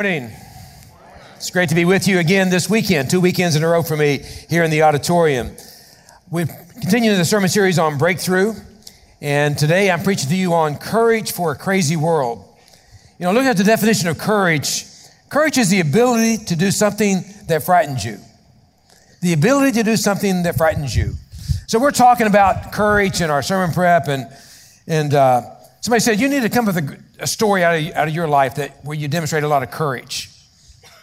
[0.00, 0.30] morning.
[1.34, 3.96] It's great to be with you again this weekend, two weekends in a row for
[3.96, 5.50] me here in the auditorium.
[6.30, 6.46] We're
[6.80, 8.54] continuing the sermon series on breakthrough,
[9.20, 12.44] and today I'm preaching to you on courage for a crazy world.
[13.18, 14.84] You know, looking at the definition of courage,
[15.30, 18.18] courage is the ability to do something that frightens you.
[19.20, 21.14] The ability to do something that frightens you.
[21.66, 24.28] So we're talking about courage in our sermon prep, and
[24.86, 25.42] and uh,
[25.80, 28.28] somebody said you need to come with a a story out of, out of your
[28.28, 30.30] life that where you demonstrate a lot of courage.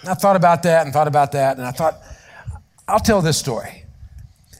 [0.02, 2.02] And I thought about that and thought about that, and I thought,
[2.88, 3.85] I'll tell this story.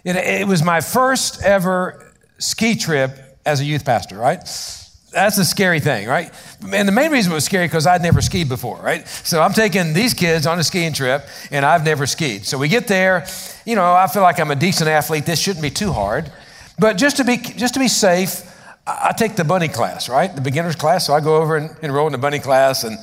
[0.03, 3.11] It, it was my first ever ski trip
[3.45, 4.39] as a youth pastor, right?
[5.11, 6.33] That's a scary thing, right?
[6.73, 9.08] And the main reason it was scary because I'd never skied before, right?
[9.08, 12.45] So I'm taking these kids on a skiing trip, and I've never skied.
[12.45, 13.25] So we get there,
[13.66, 15.25] you know, I feel like I'm a decent athlete.
[15.25, 16.31] This shouldn't be too hard,
[16.77, 18.44] but just to be just to be safe,
[18.88, 20.34] I take the bunny class, right?
[20.34, 21.07] The beginner's class.
[21.07, 22.98] So I go over and enroll in the bunny class, and,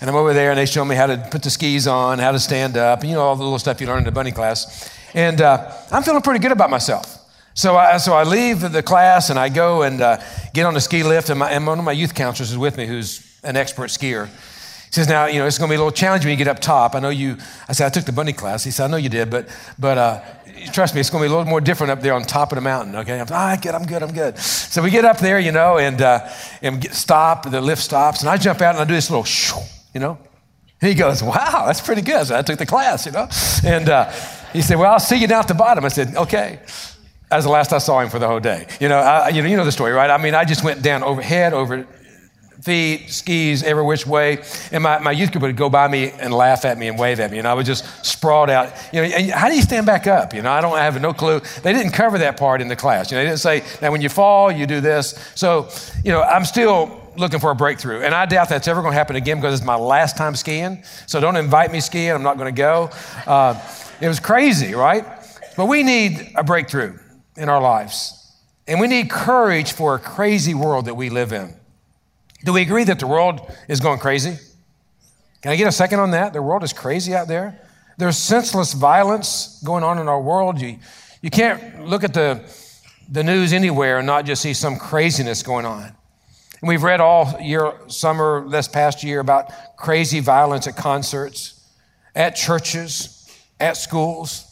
[0.00, 2.30] and I'm over there, and they show me how to put the skis on, how
[2.30, 4.30] to stand up, and you know, all the little stuff you learn in the bunny
[4.30, 4.92] class.
[5.12, 7.18] And uh, I'm feeling pretty good about myself.
[7.54, 10.20] So I, so I leave the class and I go and uh,
[10.52, 12.76] get on the ski lift, and, my, and one of my youth counselors is with
[12.76, 14.26] me who's an expert skier.
[14.26, 16.50] He says, Now, you know, it's going to be a little challenging when you get
[16.50, 16.94] up top.
[16.94, 18.62] I know you, I said, I took the bunny class.
[18.62, 20.20] He said, I know you did, but, but uh,
[20.72, 22.56] trust me, it's going to be a little more different up there on top of
[22.56, 22.96] the mountain.
[22.96, 24.38] Okay, I'm, ah, good, I'm good, I'm good.
[24.38, 26.28] So we get up there, you know, and uh,
[26.62, 27.50] and stop.
[27.50, 29.60] The lift stops, and I jump out and I do this little, shoo,
[29.92, 30.18] you know.
[30.80, 33.28] He goes, "Wow, that's pretty good." So I took the class, you know,
[33.64, 34.10] and uh,
[34.52, 36.60] he said, "Well, I'll see you down at the bottom." I said, "Okay."
[37.30, 38.66] That was the last I saw him for the whole day.
[38.80, 40.10] You know, I, you know, you know the story, right?
[40.10, 41.86] I mean, I just went down over head over
[42.64, 44.42] feet, skis, every which way.
[44.72, 47.20] And my, my youth group would go by me and laugh at me and wave
[47.20, 47.38] at me.
[47.38, 48.72] And I would just sprawled out.
[48.90, 50.32] You know, how do you stand back up?
[50.32, 51.40] You know, I don't I have no clue.
[51.62, 53.10] They didn't cover that part in the class.
[53.10, 55.32] You know, they didn't say, now when you fall, you do this.
[55.34, 55.68] So,
[56.02, 58.00] you know, I'm still looking for a breakthrough.
[58.00, 60.82] And I doubt that's ever going to happen again because it's my last time skiing.
[61.06, 62.12] So don't invite me skiing.
[62.12, 62.90] I'm not going to go.
[63.26, 63.60] Uh,
[64.00, 65.04] it was crazy, right?
[65.56, 66.98] But we need a breakthrough
[67.36, 68.20] in our lives.
[68.66, 71.54] And we need courage for a crazy world that we live in.
[72.44, 74.36] Do we agree that the world is going crazy?
[75.40, 76.34] Can I get a second on that?
[76.34, 77.58] The world is crazy out there.
[77.96, 80.60] There's senseless violence going on in our world.
[80.60, 80.78] You,
[81.22, 82.42] you can't look at the,
[83.10, 85.84] the news anywhere and not just see some craziness going on.
[86.60, 91.66] And we've read all year, summer, this past year, about crazy violence at concerts,
[92.14, 93.26] at churches,
[93.58, 94.50] at schools.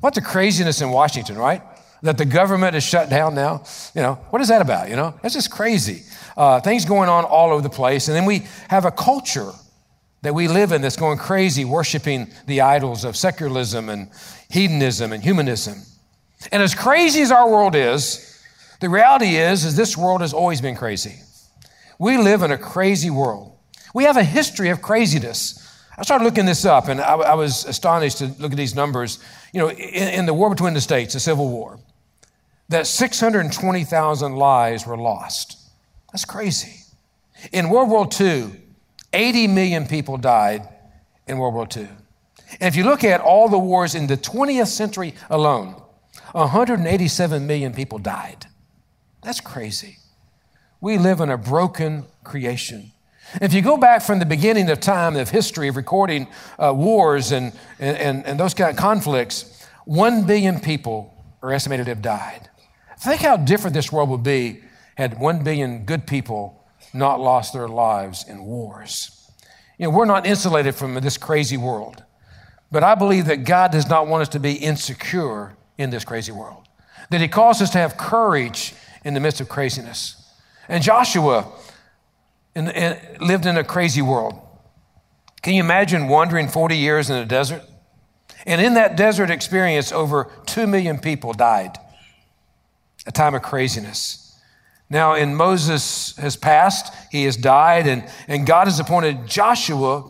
[0.00, 1.62] What's the craziness in Washington, right?
[2.02, 3.64] That the government is shut down now.
[3.94, 4.88] You know, what is that about?
[4.88, 6.04] You know, that's just crazy
[6.36, 8.08] uh, things going on all over the place.
[8.08, 9.52] And then we have a culture
[10.22, 14.08] that we live in that's going crazy, worshiping the idols of secularism and
[14.48, 15.82] hedonism and humanism.
[16.50, 18.42] And as crazy as our world is,
[18.80, 21.16] the reality is, is this world has always been crazy.
[21.98, 23.52] We live in a crazy world.
[23.94, 25.60] We have a history of craziness.
[25.96, 29.20] I started looking this up, and I, I was astonished to look at these numbers.
[29.52, 31.78] You know, in, in the war between the states, the Civil War,
[32.68, 35.63] that 620,000 lives were lost.
[36.14, 36.84] That's crazy.
[37.50, 38.52] In World War II,
[39.12, 40.62] 80 million people died
[41.26, 41.88] in World War II.
[42.60, 45.74] And if you look at all the wars in the 20th century alone,
[46.30, 48.46] 187 million people died.
[49.24, 49.98] That's crazy.
[50.80, 52.92] We live in a broken creation.
[53.42, 56.28] If you go back from the beginning of time of history of recording
[56.60, 61.90] uh, wars and, and, and those kind of conflicts, one billion people are estimated to
[61.90, 62.50] have died.
[63.00, 64.62] Think how different this world would be
[64.96, 69.30] had 1 billion good people not lost their lives in wars.
[69.78, 72.04] You know, we're not insulated from this crazy world,
[72.70, 76.32] but I believe that God does not want us to be insecure in this crazy
[76.32, 76.68] world,
[77.10, 80.16] that He calls us to have courage in the midst of craziness.
[80.68, 81.52] And Joshua
[82.54, 84.40] in, in, lived in a crazy world.
[85.42, 87.62] Can you imagine wandering 40 years in a desert?
[88.46, 91.78] And in that desert experience, over 2 million people died.
[93.06, 94.23] A time of craziness.
[94.94, 100.08] Now, in Moses has passed, he has died, and, and God has appointed Joshua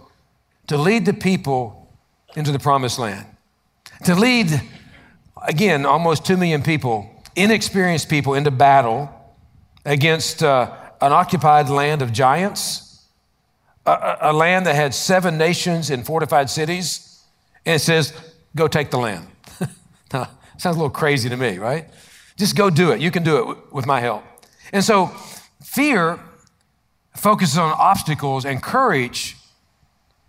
[0.67, 1.91] to lead the people
[2.37, 3.25] into the promised land.
[4.05, 4.61] To lead,
[5.43, 9.09] again, almost 2 million people, inexperienced people, into battle
[9.87, 13.07] against uh, an occupied land of giants,
[13.87, 17.25] a, a land that had seven nations and fortified cities.
[17.65, 18.13] And it says,
[18.55, 19.29] go take the land.
[20.59, 21.89] sounds a little crazy to me, right?
[22.37, 23.01] Just go do it.
[23.01, 24.25] You can do it with my help.
[24.73, 25.07] And so
[25.63, 26.19] fear
[27.17, 29.37] focuses on obstacles, and courage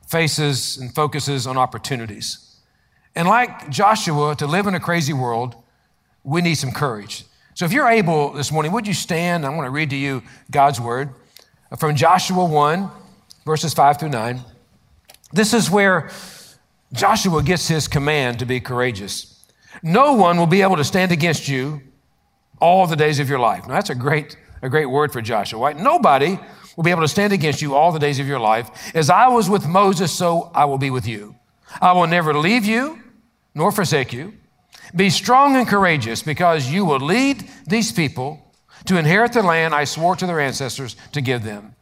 [0.08, 2.58] faces and focuses on opportunities.
[3.16, 5.56] And like Joshua, to live in a crazy world,
[6.24, 7.26] we need some courage.
[7.54, 9.46] So if you're able this morning, would you stand?
[9.46, 10.22] I want to read to you
[10.52, 11.10] God's word
[11.78, 12.90] from Joshua 1,
[13.46, 14.42] verses 5 through 9.
[15.32, 16.12] This is where
[16.94, 19.44] Joshua gets his command to be courageous.
[19.82, 21.82] No one will be able to stand against you
[22.60, 23.68] all the days of your life.
[23.68, 25.78] Now, that's a great, a great word for Joshua, right?
[25.78, 26.40] Nobody
[26.76, 28.96] will be able to stand against you all the days of your life.
[28.96, 31.36] As I was with Moses, so I will be with you.
[31.82, 33.02] I will never leave you
[33.54, 34.34] nor forsake you.
[34.96, 38.54] Be strong and courageous because you will lead these people
[38.86, 41.76] to inherit the land I swore to their ancestors to give them.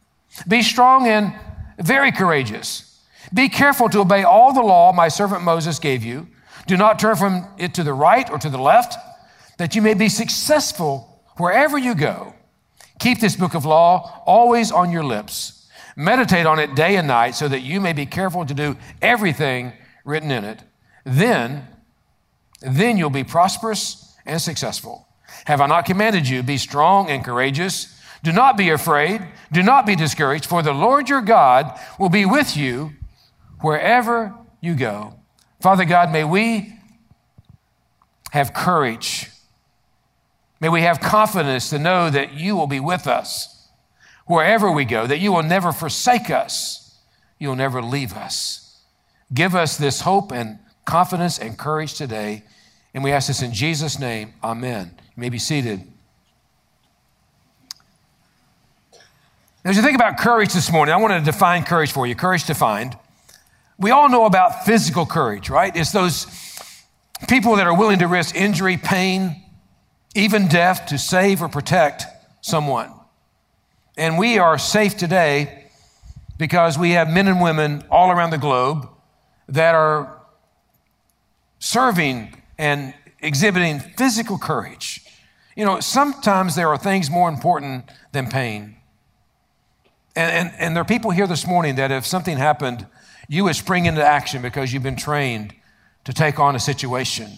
[0.48, 1.34] Be strong and
[1.78, 3.02] very courageous.
[3.32, 6.28] Be careful to obey all the law my servant Moses gave you.
[6.66, 8.96] Do not turn from it to the right or to the left,
[9.58, 12.34] that you may be successful wherever you go.
[12.98, 15.68] Keep this book of law always on your lips.
[15.96, 19.72] Meditate on it day and night so that you may be careful to do everything
[20.04, 20.60] written in it.
[21.04, 21.66] Then,
[22.60, 25.06] then you'll be prosperous and successful.
[25.44, 26.42] Have I not commanded you?
[26.42, 28.00] Be strong and courageous.
[28.22, 29.22] Do not be afraid.
[29.52, 32.92] Do not be discouraged, for the Lord your God will be with you
[33.60, 35.14] wherever you go.
[35.60, 36.78] Father God, may we
[38.32, 39.30] have courage.
[40.60, 43.68] May we have confidence to know that you will be with us
[44.26, 46.98] wherever we go, that you will never forsake us,
[47.38, 48.80] you'll never leave us.
[49.32, 52.44] Give us this hope and confidence and courage today.
[52.92, 54.34] And we ask this in Jesus' name.
[54.42, 54.92] Amen.
[54.96, 55.82] You may be seated.
[59.64, 62.14] As you think about courage this morning, I want to define courage for you.
[62.14, 62.96] Courage defined.
[63.78, 65.74] We all know about physical courage, right?
[65.74, 66.26] It's those
[67.28, 69.42] people that are willing to risk injury, pain,
[70.14, 72.04] even death to save or protect
[72.40, 72.92] someone.
[73.96, 75.66] And we are safe today
[76.38, 78.88] because we have men and women all around the globe
[79.48, 80.20] that are
[81.58, 85.00] serving and exhibiting physical courage.
[85.56, 88.76] You know, sometimes there are things more important than pain.
[90.16, 92.86] And, and, and there are people here this morning that if something happened,
[93.28, 95.54] you would spring into action because you've been trained
[96.04, 97.30] to take on a situation,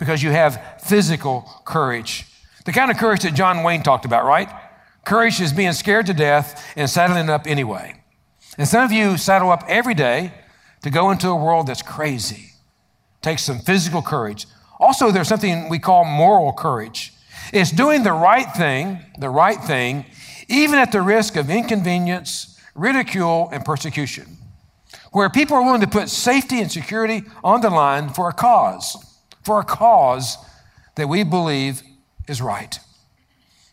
[0.00, 2.26] because you have physical courage.
[2.64, 4.48] The kind of courage that John Wayne talked about, right?
[5.04, 8.02] Courage is being scared to death and saddling up anyway.
[8.58, 10.32] And some of you saddle up every day
[10.82, 12.52] to go into a world that's crazy.
[13.22, 14.46] Takes some physical courage.
[14.78, 17.12] Also, there's something we call moral courage.
[17.52, 20.06] It's doing the right thing, the right thing,
[20.48, 24.38] even at the risk of inconvenience, ridicule, and persecution,
[25.12, 28.96] where people are willing to put safety and security on the line for a cause,
[29.42, 30.36] for a cause
[30.96, 31.82] that we believe
[32.28, 32.78] is right.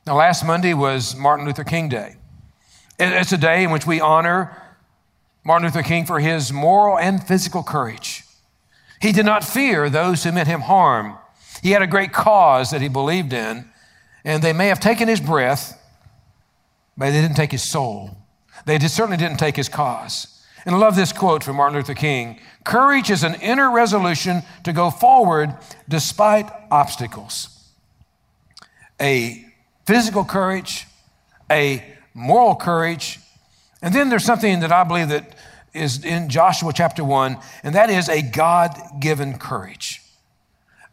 [0.05, 2.15] Now, last Monday was Martin Luther King Day.
[2.99, 4.61] It's a day in which we honor
[5.43, 8.23] Martin Luther King for his moral and physical courage.
[9.01, 11.17] He did not fear those who meant him harm
[11.61, 13.69] he had a great cause that he believed in,
[14.23, 15.81] and they may have taken his breath,
[16.95, 18.17] but they didn't take his soul.
[18.65, 20.36] They certainly didn't take his cause.
[20.67, 24.73] And I love this quote from Martin Luther King Courage is an inner resolution to
[24.73, 25.55] go forward
[25.87, 27.71] despite obstacles.
[28.99, 29.45] A
[29.85, 30.85] physical courage,
[31.49, 31.81] a
[32.13, 33.21] moral courage,
[33.81, 35.37] and then there's something that I believe that
[35.73, 40.01] is in Joshua chapter 1, and that is a God given courage.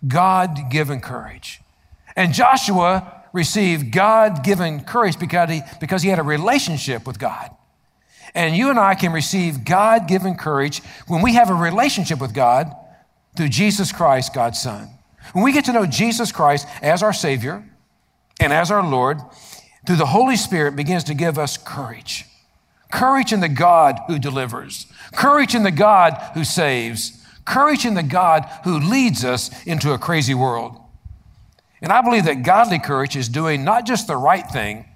[0.06, 1.60] God given courage.
[2.14, 7.50] And Joshua received God given courage because he, because he had a relationship with God.
[8.34, 12.34] And you and I can receive God given courage when we have a relationship with
[12.34, 12.74] God
[13.36, 14.88] through Jesus Christ, God's Son.
[15.32, 17.64] When we get to know Jesus Christ as our Savior
[18.40, 19.20] and as our Lord,
[19.86, 22.26] through the Holy Spirit begins to give us courage.
[22.90, 28.02] Courage in the God who delivers, courage in the God who saves, courage in the
[28.02, 30.78] God who leads us into a crazy world.
[31.82, 34.86] And I believe that godly courage is doing not just the right thing,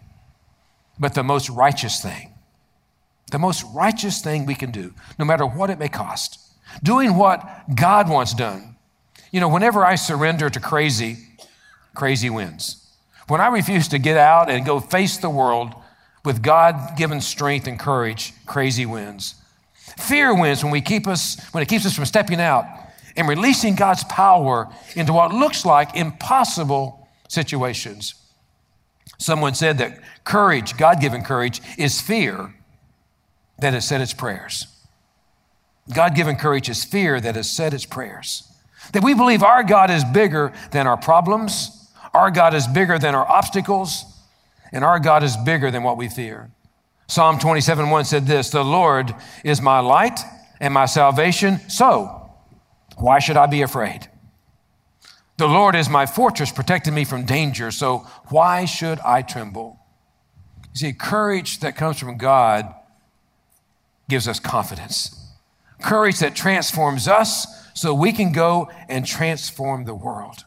[0.99, 2.33] but the most righteous thing.
[3.31, 6.41] The most righteous thing we can do, no matter what it may cost.
[6.83, 8.77] Doing what God wants done.
[9.31, 11.19] You know, whenever I surrender to crazy,
[11.95, 12.87] crazy wins.
[13.27, 15.75] When I refuse to get out and go face the world
[16.25, 19.35] with God given strength and courage, crazy wins.
[19.99, 22.65] Fear wins when we keep us, when it keeps us from stepping out
[23.17, 28.15] and releasing God's power into what looks like impossible situations.
[29.19, 32.55] Someone said that courage, God given courage, is fear
[33.59, 34.67] that has said its prayers.
[35.93, 38.45] God given courage is fear that has said its prayers.
[38.93, 43.15] That we believe our God is bigger than our problems, our God is bigger than
[43.15, 44.05] our obstacles,
[44.73, 46.51] and our God is bigger than what we fear.
[47.07, 50.21] Psalm 27 1 said this The Lord is my light
[50.61, 52.31] and my salvation, so
[52.97, 54.09] why should I be afraid?
[55.39, 59.79] The Lord is my fortress, protecting me from danger, so why should I tremble?
[60.75, 62.75] You see, courage that comes from God
[64.09, 65.15] gives us confidence.
[65.81, 70.45] courage that transforms us so we can go and transform the world.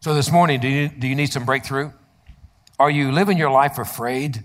[0.00, 1.90] So this morning, do you, do you need some breakthrough?
[2.78, 4.42] Are you living your life afraid?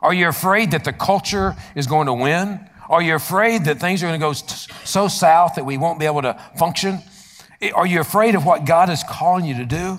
[0.00, 2.68] Are you afraid that the culture is going to win?
[2.88, 6.06] Are you afraid that things are going to go so south that we won't be
[6.06, 7.00] able to function?
[7.74, 9.98] Are you afraid of what God is calling you to do?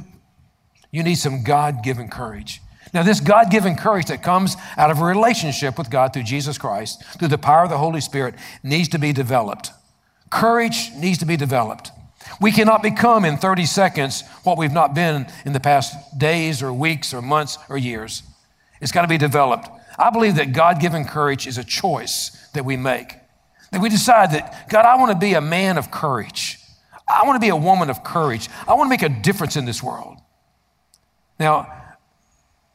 [0.91, 2.62] You need some God given courage.
[2.93, 6.57] Now, this God given courage that comes out of a relationship with God through Jesus
[6.59, 9.71] Christ, through the power of the Holy Spirit, needs to be developed.
[10.29, 11.91] Courage needs to be developed.
[12.39, 16.71] We cannot become in 30 seconds what we've not been in the past days or
[16.71, 18.23] weeks or months or years.
[18.79, 19.69] It's got to be developed.
[19.97, 23.15] I believe that God given courage is a choice that we make.
[23.71, 26.59] That we decide that, God, I want to be a man of courage.
[27.07, 28.50] I want to be a woman of courage.
[28.67, 30.17] I want to make a difference in this world.
[31.39, 31.82] Now,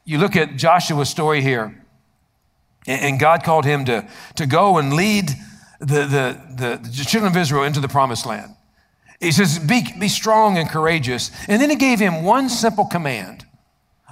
[0.08, 1.84] you look at Joshua's story here,
[2.86, 5.28] and God called him to, to go and lead
[5.80, 8.54] the, the, the, children of Israel into the promised land.
[9.20, 11.30] He says, be, be strong and courageous.
[11.46, 13.44] And then he gave him one simple command,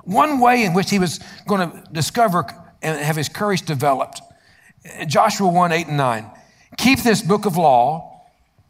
[0.04, 2.44] one way in which he was going to discover
[2.82, 4.20] and have his courage developed.
[5.06, 6.30] Joshua 1 8 and 9.
[6.76, 8.20] Keep this book of law,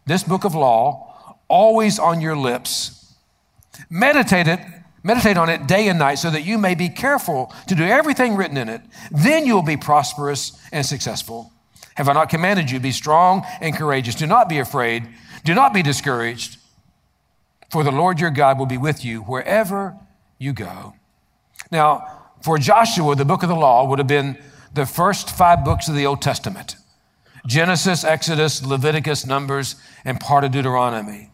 [0.07, 3.17] this book of law, always on your lips.
[3.91, 4.61] Meditate it
[5.07, 8.35] Meditate on it day and night so that you may be careful to do everything
[8.35, 8.81] written in it.
[9.13, 11.53] Then you will be prosperous and successful.
[11.95, 12.81] Have I not commanded you?
[12.81, 14.17] Be strong and courageous.
[14.17, 15.07] Do not be afraid.
[15.45, 16.59] Do not be discouraged.
[17.71, 19.97] For the Lord your God will be with you wherever
[20.41, 20.95] you go.
[21.71, 24.37] Now, for Joshua, the book of the law would have been
[24.75, 26.75] the first five books of the Old Testament
[27.47, 31.31] Genesis, Exodus, Leviticus, Numbers, and part of Deuteronomy.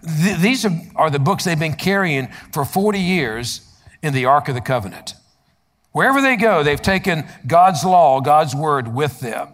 [0.00, 3.68] Th- these are, are the books they've been carrying for 40 years
[4.02, 5.14] in the Ark of the Covenant.
[5.92, 9.48] Wherever they go, they've taken God's law, God's word with them.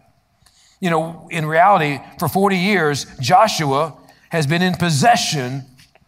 [0.80, 3.96] You know, in reality, for 40 years, Joshua
[4.30, 5.64] has been in possession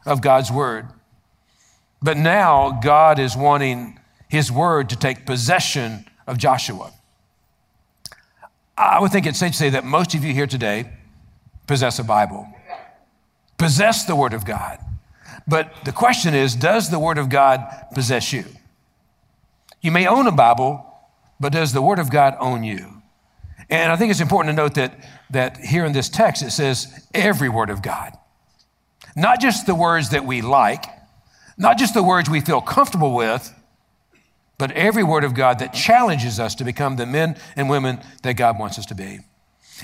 [0.06, 0.86] of God's word.
[2.00, 6.92] But now God is wanting his word to take possession of Joshua.
[8.78, 10.90] I would think it's safe to say that most of you here today
[11.66, 12.48] possess a Bible
[13.60, 14.78] possess the Word of God.
[15.46, 17.60] But the question is does the Word of God
[17.94, 18.44] possess you?
[19.82, 20.84] You may own a Bible,
[21.38, 23.02] but does the Word of God own you?
[23.68, 24.98] And I think it's important to note that,
[25.28, 28.16] that here in this text it says every Word of God.
[29.14, 30.84] Not just the words that we like,
[31.58, 33.54] not just the words we feel comfortable with,
[34.56, 38.34] but every Word of God that challenges us to become the men and women that
[38.34, 39.20] God wants us to be.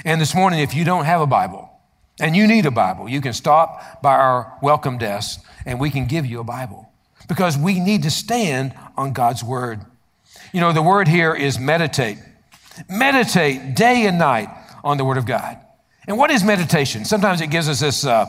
[0.04, 1.75] And this morning, if you don't have a Bible,
[2.20, 6.06] and you need a Bible, you can stop by our welcome desk and we can
[6.06, 6.90] give you a Bible
[7.28, 9.80] because we need to stand on God's word.
[10.52, 12.18] You know, the word here is meditate.
[12.88, 14.48] Meditate day and night
[14.84, 15.58] on the word of God.
[16.06, 17.04] And what is meditation?
[17.04, 18.26] Sometimes it gives us this uh,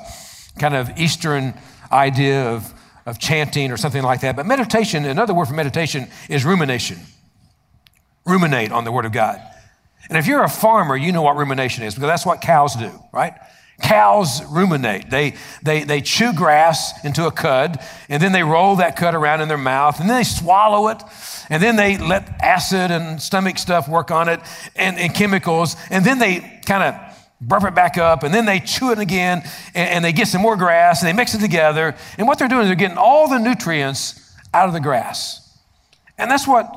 [0.57, 1.53] kind of Eastern
[1.91, 2.73] idea of,
[3.05, 4.35] of chanting or something like that.
[4.35, 6.97] But meditation, another word for meditation is rumination.
[8.25, 9.41] Ruminate on the word of God.
[10.09, 12.91] And if you're a farmer, you know what rumination is because that's what cows do,
[13.13, 13.33] right?
[13.81, 15.09] Cows ruminate.
[15.09, 17.79] They, they, they chew grass into a cud,
[18.09, 21.01] and then they roll that cud around in their mouth, and then they swallow it,
[21.49, 24.39] and then they let acid and stomach stuff work on it
[24.75, 26.95] and, and chemicals, and then they kind of
[27.39, 29.43] burp it back up, and then they chew it again,
[29.75, 31.95] and, and they get some more grass, and they mix it together.
[32.17, 35.43] And what they're doing is they're getting all the nutrients out of the grass.
[36.17, 36.67] And that's what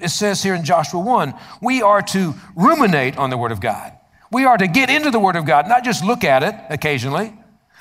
[0.00, 1.32] it says here in Joshua 1.
[1.62, 3.92] We are to ruminate on the Word of God.
[4.32, 7.34] We are to get into the Word of God, not just look at it occasionally,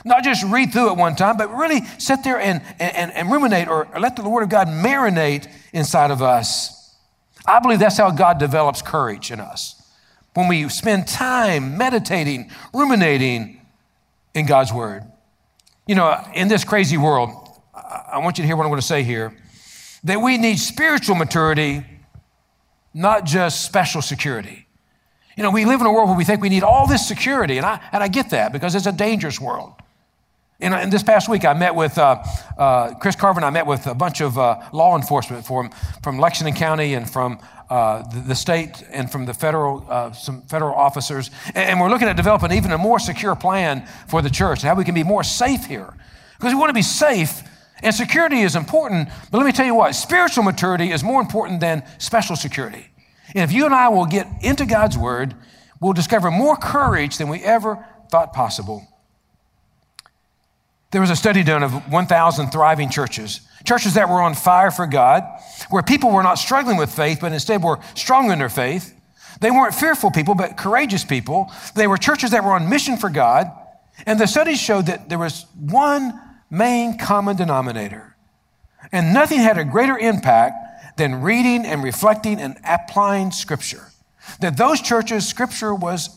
[0.04, 3.70] not just read through it one time, but really sit there and, and, and ruminate
[3.70, 6.98] or let the Word of God marinate inside of us.
[7.46, 9.82] I believe that's how God develops courage in us.
[10.34, 13.62] When we spend time meditating, ruminating
[14.34, 15.04] in God's Word.
[15.88, 17.30] You know, in this crazy world,
[17.74, 19.38] I want you to hear what I'm going to say here
[20.04, 21.86] that we need spiritual maturity,
[22.94, 24.66] not just special security.
[25.38, 27.58] You know, we live in a world where we think we need all this security,
[27.58, 29.74] and I, and I get that because it's a dangerous world.
[30.62, 32.24] And, and this past week, I met with uh,
[32.58, 35.72] uh, Chris Carver and I met with a bunch of uh, law enforcement from,
[36.04, 40.44] from Lexington County and from uh, the, the, state and from the federal, uh, some
[40.44, 41.32] federal officers.
[41.48, 44.76] And, and we're looking at developing even a more secure plan for the church, how
[44.76, 45.98] we can be more safe here.
[46.38, 47.42] Because we want to be safe,
[47.82, 49.10] and security is important.
[49.32, 52.91] But let me tell you what spiritual maturity is more important than special security.
[53.34, 55.36] And if you and I will get into God's Word,
[55.80, 58.88] we'll discover more courage than we ever thought possible.
[60.92, 64.86] There was a study done of 1,000 thriving churches, churches that were on fire for
[64.86, 65.24] God,
[65.70, 68.94] where people were not struggling with faith, but instead were strong in their faith.
[69.40, 71.52] They weren't fearful people, but courageous people.
[71.76, 73.50] They were churches that were on mission for God.
[74.06, 76.20] And the studies showed that there was one
[76.50, 78.16] main common denominator.
[78.92, 80.56] And nothing had a greater impact
[80.98, 83.88] than reading and reflecting and applying Scripture.
[84.40, 86.10] That those churches, Scripture was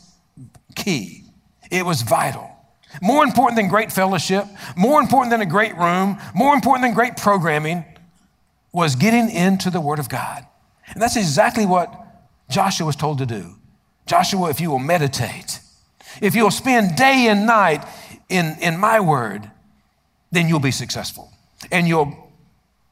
[0.75, 1.25] key,
[1.71, 2.51] it was vital.
[3.03, 4.45] More important than great fellowship,
[4.77, 7.85] more important than a great room, more important than great programming
[8.73, 10.47] was getting into the Word of God.
[10.93, 11.93] And that's exactly what
[12.49, 13.57] Joshua was told to do.
[14.07, 15.61] Joshua, if you will meditate,
[16.21, 17.85] if you'll spend day and night
[18.29, 19.51] in, in my Word,
[20.31, 21.33] then you'll be successful.
[21.73, 22.24] And you'll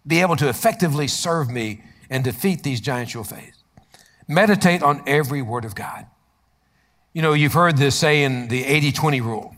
[0.07, 3.63] be able to effectively serve me and defeat these giants you'll face.
[4.29, 6.07] Meditate on every Word of God.
[7.13, 9.57] You know, you've heard this say in the 80 20 rule.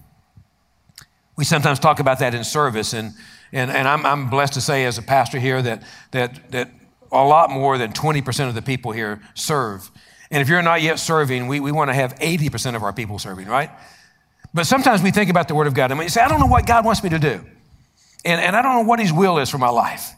[1.36, 3.12] We sometimes talk about that in service, and,
[3.52, 5.82] and, and I'm, I'm blessed to say as a pastor here that,
[6.12, 6.70] that, that
[7.10, 9.90] a lot more than 20% of the people here serve.
[10.30, 13.18] And if you're not yet serving, we, we want to have 80% of our people
[13.18, 13.70] serving, right?
[14.52, 16.46] But sometimes we think about the Word of God and we say, I don't know
[16.46, 17.44] what God wants me to do.
[18.24, 20.12] And, and I don't know what His will is for my life.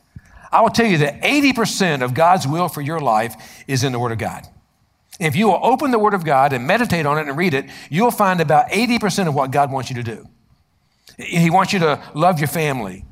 [0.52, 3.98] I will tell you that 80% of God's will for your life is in the
[3.98, 4.46] Word of God.
[5.18, 7.66] If you will open the Word of God and meditate on it and read it,
[7.90, 10.26] you'll find about 80% of what God wants you to do.
[11.18, 13.04] He wants you to love your family.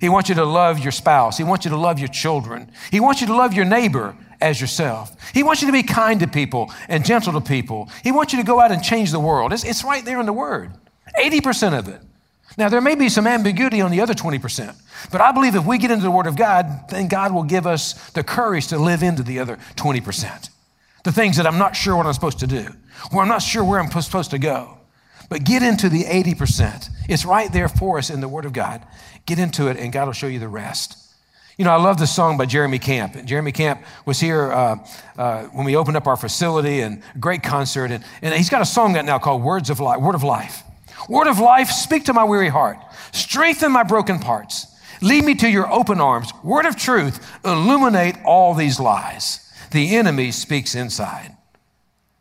[0.00, 1.38] He wants you to love your spouse.
[1.38, 2.70] He wants you to love your children.
[2.90, 5.16] He wants you to love your neighbor as yourself.
[5.32, 7.88] He wants you to be kind to people and gentle to people.
[8.02, 9.52] He wants you to go out and change the world.
[9.52, 10.72] It's, it's right there in the Word,
[11.18, 12.00] 80% of it.
[12.56, 14.76] Now, there may be some ambiguity on the other 20%,
[15.10, 17.66] but I believe if we get into the Word of God, then God will give
[17.66, 20.50] us the courage to live into the other 20%.
[21.02, 22.68] The things that I'm not sure what I'm supposed to do,
[23.12, 24.78] or I'm not sure where I'm supposed to go.
[25.28, 26.90] But get into the 80%.
[27.08, 28.86] It's right there for us in the Word of God.
[29.26, 30.98] Get into it, and God will show you the rest.
[31.56, 33.24] You know, I love this song by Jeremy Camp.
[33.24, 34.76] Jeremy Camp was here uh,
[35.16, 37.90] uh, when we opened up our facility and great concert.
[37.90, 40.64] And, and he's got a song that now called Words of Life, Word of Life.
[41.08, 42.78] Word of life, speak to my weary heart.
[43.12, 44.66] Strengthen my broken parts.
[45.00, 46.32] Lead me to your open arms.
[46.42, 49.40] Word of truth, illuminate all these lies.
[49.70, 51.36] The enemy speaks inside.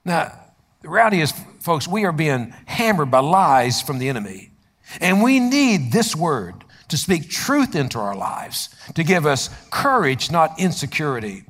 [0.04, 0.38] Now,
[0.82, 1.32] the reality is,
[1.62, 4.52] folks, we are being hammered by lies from the enemy.
[5.00, 10.30] And we need this word to speak truth into our lives, to give us courage,
[10.30, 11.46] not insecurity.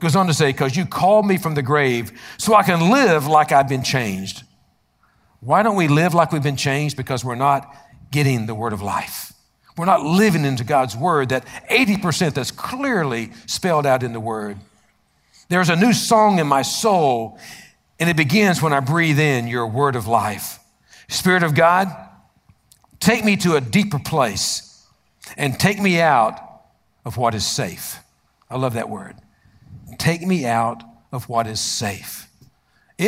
[0.00, 3.26] Goes on to say, because you called me from the grave so I can live
[3.26, 4.42] like I've been changed.
[5.44, 6.96] Why don't we live like we've been changed?
[6.96, 7.74] Because we're not
[8.12, 9.32] getting the word of life.
[9.76, 14.58] We're not living into God's word, that 80% that's clearly spelled out in the word.
[15.48, 17.38] There's a new song in my soul,
[17.98, 20.60] and it begins when I breathe in your word of life.
[21.08, 21.88] Spirit of God,
[23.00, 24.86] take me to a deeper place
[25.36, 26.38] and take me out
[27.04, 27.98] of what is safe.
[28.48, 29.16] I love that word.
[29.98, 32.28] Take me out of what is safe.
[32.98, 33.04] It,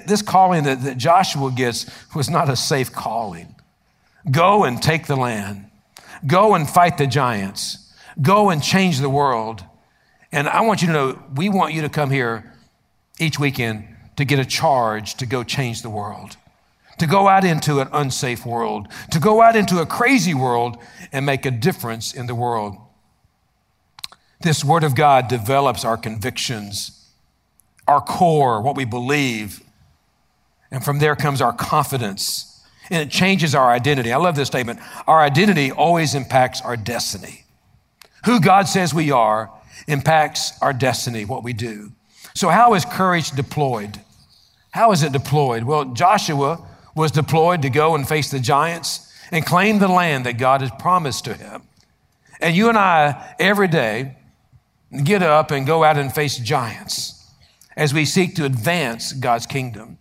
[0.00, 3.54] it, this calling that, that Joshua gets was not a safe calling.
[4.30, 5.66] Go and take the land.
[6.26, 7.92] Go and fight the giants.
[8.20, 9.64] Go and change the world.
[10.32, 12.52] And I want you to know, we want you to come here
[13.18, 16.36] each weekend to get a charge to go change the world,
[16.98, 20.76] to go out into an unsafe world, to go out into a crazy world
[21.12, 22.76] and make a difference in the world.
[24.40, 27.03] This Word of God develops our convictions
[27.86, 29.62] our core, what we believe.
[30.70, 32.50] And from there comes our confidence.
[32.90, 34.12] And it changes our identity.
[34.12, 34.80] I love this statement.
[35.06, 37.44] Our identity always impacts our destiny.
[38.26, 39.50] Who God says we are
[39.86, 41.92] impacts our destiny, what we do.
[42.34, 44.00] So, how is courage deployed?
[44.70, 45.64] How is it deployed?
[45.64, 50.38] Well, Joshua was deployed to go and face the giants and claim the land that
[50.38, 51.62] God has promised to him.
[52.40, 54.16] And you and I, every day,
[55.04, 57.13] get up and go out and face giants
[57.76, 59.98] as we seek to advance God's kingdom.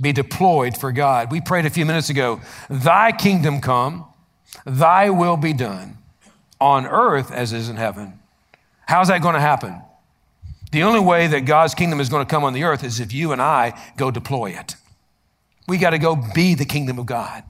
[0.00, 1.30] Be deployed for God.
[1.30, 4.06] We prayed a few minutes ago, Thy kingdom come,
[4.66, 5.98] Thy will be done
[6.60, 8.18] on earth as is in heaven.
[8.86, 9.80] How's that going to happen?
[10.72, 13.12] The only way that God's kingdom is going to come on the earth is if
[13.12, 14.74] you and I go deploy it.
[15.68, 17.44] We got to go be the kingdom of God.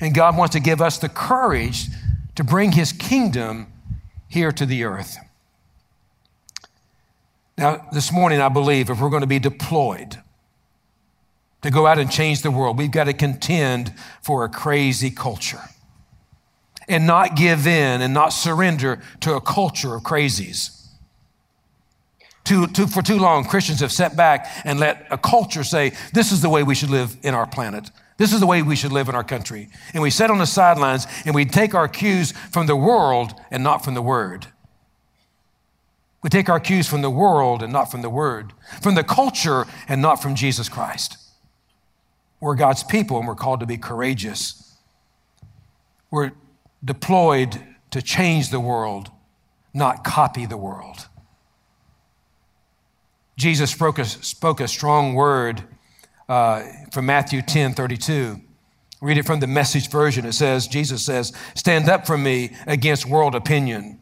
[0.00, 1.86] And God wants to give us the courage
[2.34, 3.68] to bring his kingdom
[4.28, 5.16] here to the earth.
[7.56, 10.18] Now, this morning, I believe if we're going to be deployed
[11.62, 15.60] to go out and change the world, we've got to contend for a crazy culture
[16.88, 20.70] and not give in and not surrender to a culture of crazies.
[22.44, 26.30] Too, too, for too long, Christians have sat back and let a culture say, this
[26.30, 27.90] is the way we should live in our planet.
[28.18, 29.70] This is the way we should live in our country.
[29.94, 33.64] And we sit on the sidelines and we take our cues from the world and
[33.64, 34.46] not from the word.
[36.24, 39.66] We take our cues from the world and not from the Word, from the culture
[39.86, 41.18] and not from Jesus Christ.
[42.40, 44.74] We're God's people and we're called to be courageous.
[46.10, 46.32] We're
[46.82, 49.10] deployed to change the world,
[49.74, 51.08] not copy the world.
[53.36, 55.62] Jesus spoke a, spoke a strong word
[56.26, 58.40] uh, from Matthew 10 32.
[59.02, 60.24] Read it from the message version.
[60.24, 63.98] It says, Jesus says, Stand up for me against world opinion,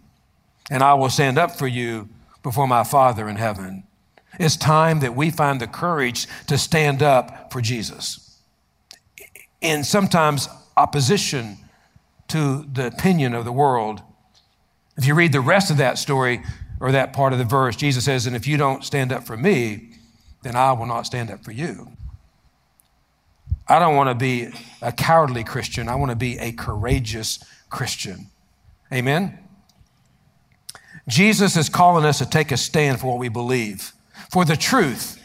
[0.70, 2.08] and I will stand up for you
[2.42, 3.84] before my Father in heaven.
[4.38, 8.38] It's time that we find the courage to stand up for Jesus.
[9.60, 11.58] In sometimes opposition
[12.28, 14.02] to the opinion of the world.
[14.96, 16.42] If you read the rest of that story
[16.80, 19.36] or that part of the verse, Jesus says, And if you don't stand up for
[19.36, 19.90] me,
[20.42, 21.92] then I will not stand up for you.
[23.68, 24.48] I don't want to be
[24.80, 25.88] a cowardly Christian.
[25.88, 27.38] I want to be a courageous
[27.70, 28.26] Christian.
[28.92, 29.38] Amen?
[31.08, 33.92] Jesus is calling us to take a stand for what we believe,
[34.30, 35.20] for the truth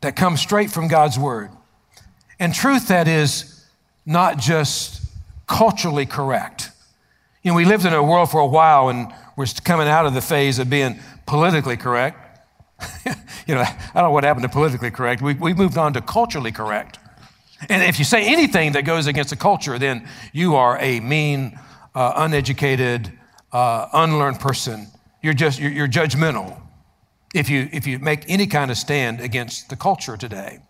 [0.00, 1.50] that comes straight from God's Word.
[2.38, 3.64] And truth that is
[4.04, 5.02] not just
[5.46, 6.70] culturally correct.
[7.42, 10.14] You know, we lived in a world for a while and we're coming out of
[10.14, 12.18] the phase of being politically correct.
[13.46, 15.22] you know, I don't know what happened to politically correct.
[15.22, 16.98] We, we moved on to culturally correct.
[17.68, 21.58] And if you say anything that goes against the culture, then you are a mean,
[21.94, 23.12] uh, uneducated,
[23.52, 24.88] uh, unlearned person.
[25.22, 26.60] You're just you're, you're judgmental
[27.34, 30.60] if you if you make any kind of stand against the culture today.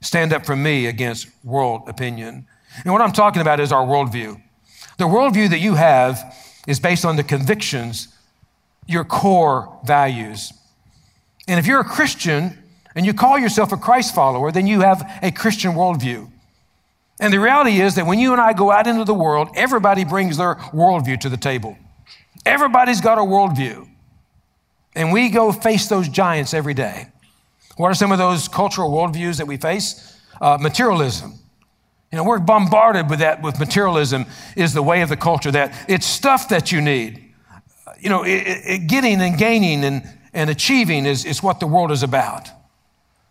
[0.00, 2.46] Stand up for me against world opinion.
[2.84, 4.40] And what I'm talking about is our worldview.
[4.98, 6.36] The worldview that you have
[6.66, 8.08] is based on the convictions,
[8.86, 10.52] your core values.
[11.48, 12.58] And if you're a Christian
[12.94, 16.30] and you call yourself a Christ follower, then you have a Christian worldview.
[17.20, 20.04] And the reality is that when you and I go out into the world, everybody
[20.04, 21.76] brings their worldview to the table.
[22.46, 23.88] Everybody's got a worldview.
[24.94, 27.08] And we go face those giants every day.
[27.76, 30.16] What are some of those cultural worldviews that we face?
[30.40, 31.34] Uh, materialism.
[32.10, 34.24] You know, we're bombarded with that, with materialism
[34.56, 37.32] is the way of the culture, that it's stuff that you need.
[38.00, 41.90] You know, it, it, getting and gaining and, and achieving is, is what the world
[41.90, 42.48] is about.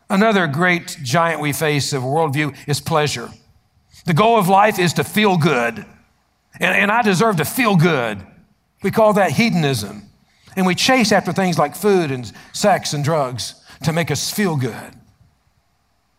[0.10, 3.30] Another great giant we face of worldview is pleasure.
[4.08, 5.86] The goal of life is to feel good.
[6.60, 8.26] And, and I deserve to feel good.
[8.82, 10.04] We call that hedonism.
[10.56, 14.56] And we chase after things like food and sex and drugs to make us feel
[14.56, 14.94] good.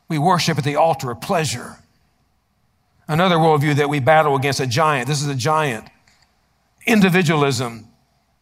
[0.08, 1.76] We worship at the altar of pleasure.
[3.08, 5.08] Another worldview that we battle against a giant.
[5.08, 5.88] This is a giant.
[6.86, 7.88] Individualism,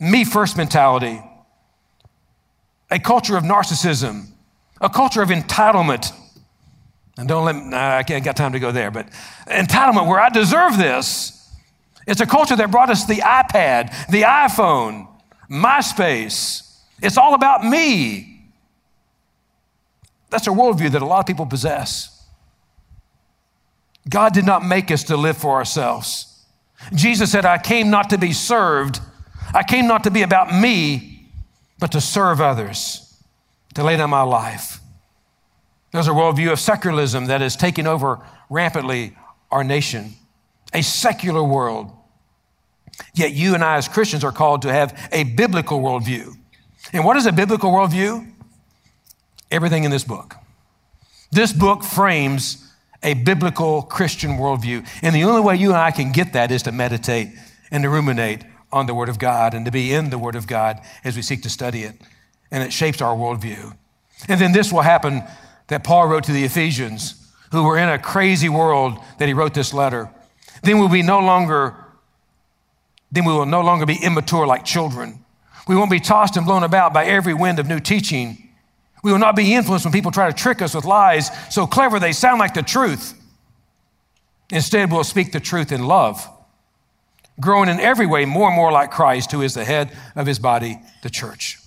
[0.00, 1.22] me first mentality,
[2.90, 4.26] a culture of narcissism,
[4.80, 6.12] a culture of entitlement,
[7.16, 9.09] and don't let, I can't got time to go there, but
[9.46, 11.33] entitlement where I deserve this.
[12.07, 15.09] It's a culture that brought us the iPad, the iPhone,
[15.50, 16.79] MySpace.
[17.02, 18.50] It's all about me.
[20.31, 22.12] That's a worldview that a lot of people possess.
[24.09, 26.44] God did not make us to live for ourselves.
[26.94, 29.00] Jesus said, I came not to be served,
[29.55, 31.29] I came not to be about me,
[31.79, 33.20] but to serve others,
[33.74, 34.75] to lay down my life.
[35.92, 38.20] There's a worldview of secularism that is taking over
[38.51, 39.16] rampantly
[39.51, 40.14] our nation,
[40.72, 41.90] a secular world.
[43.14, 46.35] Yet you and I, as Christians, are called to have a biblical worldview.
[46.92, 48.33] And what is a biblical worldview?
[49.51, 50.35] Everything in this book.
[51.31, 52.66] This book frames
[53.03, 54.87] a biblical Christian worldview.
[55.03, 57.29] And the only way you and I can get that is to meditate
[57.70, 60.46] and to ruminate on the Word of God and to be in the Word of
[60.46, 62.01] God as we seek to study it.
[62.51, 63.77] And it shapes our worldview.
[64.29, 65.22] And then this will happen
[65.68, 69.55] that Paul wrote to the Ephesians, who were in a crazy world that he wrote
[69.55, 70.11] this letter.
[70.62, 71.74] Then we'll be no longer,
[73.11, 75.24] then we will no longer be immature like children.
[75.68, 78.50] We won't be tossed and blown about by every wind of new teaching.
[79.02, 81.98] We will not be influenced when people try to trick us with lies so clever
[81.98, 83.14] they sound like the truth.
[84.50, 86.29] Instead, we'll speak the truth in love,
[87.40, 90.38] growing in every way more and more like Christ, who is the head of his
[90.38, 91.59] body, the church.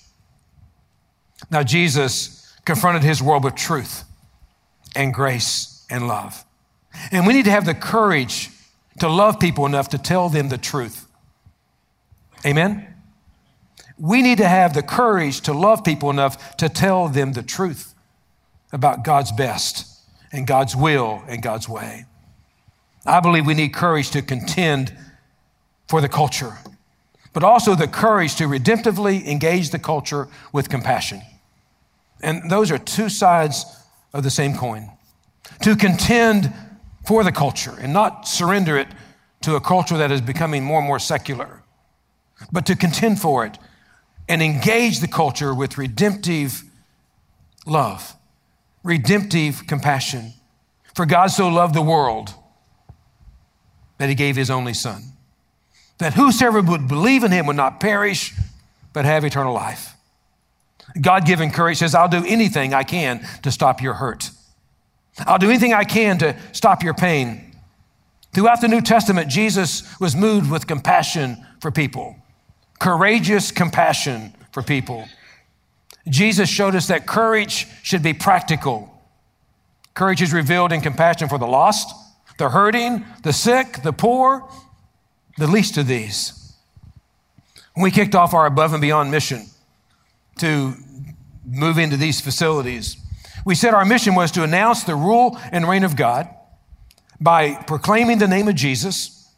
[1.52, 2.39] Now, Jesus
[2.70, 4.04] confronted his world with truth
[4.96, 6.46] and grace and love.
[7.12, 8.52] And we need to have the courage
[9.00, 11.08] to love people enough to tell them the truth.
[12.46, 12.94] Amen?
[13.98, 17.96] We need to have the courage to love people enough to tell them the truth
[18.72, 19.88] about God's best
[20.32, 22.06] and God's will and God's way.
[23.04, 24.96] I believe we need courage to contend
[25.88, 26.60] for the culture,
[27.34, 31.24] but also the courage to redemptively engage the culture with compassion.
[32.22, 33.66] And those are two sides
[34.14, 34.92] of the same coin.
[35.62, 36.54] To contend
[37.06, 38.88] for the culture and not surrender it
[39.42, 41.64] to a culture that is becoming more and more secular,
[42.52, 43.58] but to contend for it
[44.28, 46.64] and engage the culture with redemptive
[47.66, 48.16] love,
[48.84, 50.34] redemptive compassion.
[50.94, 52.34] For God so loved the world
[53.98, 55.04] that he gave his only Son,
[55.98, 58.34] that whosoever would believe in him would not perish,
[58.94, 59.94] but have eternal life.
[61.00, 64.32] God given courage says, I'll do anything I can to stop your hurt.
[65.20, 67.56] I'll do anything I can to stop your pain.
[68.34, 72.16] Throughout the New Testament, Jesus was moved with compassion for people,
[72.80, 75.08] courageous compassion for people.
[76.08, 78.94] Jesus showed us that courage should be practical.
[79.94, 81.94] Courage is revealed in compassion for the lost,
[82.38, 84.48] the hurting, the sick, the poor,
[85.38, 86.56] the least of these.
[87.74, 89.46] When we kicked off our above and beyond mission
[90.40, 90.74] to
[91.46, 92.98] move into these facilities,
[93.46, 96.30] we said our mission was to announce the rule and reign of God
[97.20, 99.32] by proclaiming the name of Jesus,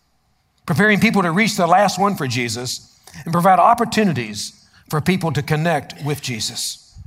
[0.65, 5.41] preparing people to reach the last one for Jesus, and provide opportunities for people to
[5.41, 6.99] connect with Jesus.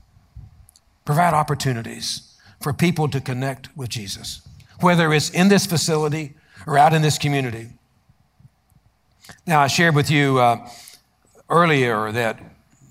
[1.04, 4.40] Provide opportunities for people to connect with Jesus,
[4.80, 6.34] whether it's in this facility
[6.66, 7.68] or out in this community.
[9.46, 10.68] Now, I shared with you uh,
[11.50, 12.40] earlier that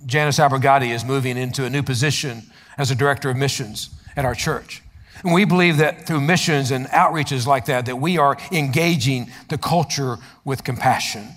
[0.05, 2.43] Janice Albergati is moving into a new position
[2.77, 4.81] as a director of missions at our church.
[5.23, 9.57] And we believe that through missions and outreaches like that, that we are engaging the
[9.57, 11.27] culture with compassion,